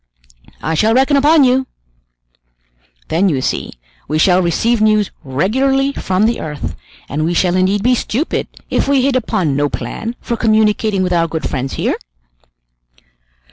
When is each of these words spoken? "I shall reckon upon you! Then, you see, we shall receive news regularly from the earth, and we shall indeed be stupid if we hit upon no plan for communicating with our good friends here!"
"I 0.63 0.73
shall 0.73 0.95
reckon 0.95 1.15
upon 1.15 1.43
you! 1.43 1.67
Then, 3.09 3.29
you 3.29 3.39
see, 3.39 3.73
we 4.07 4.17
shall 4.17 4.41
receive 4.41 4.81
news 4.81 5.11
regularly 5.23 5.93
from 5.93 6.25
the 6.25 6.39
earth, 6.41 6.75
and 7.07 7.23
we 7.23 7.35
shall 7.35 7.55
indeed 7.55 7.83
be 7.83 7.93
stupid 7.93 8.47
if 8.71 8.87
we 8.87 9.03
hit 9.03 9.15
upon 9.15 9.55
no 9.55 9.69
plan 9.69 10.15
for 10.19 10.35
communicating 10.35 11.03
with 11.03 11.13
our 11.13 11.27
good 11.27 11.47
friends 11.47 11.73
here!" 11.75 11.97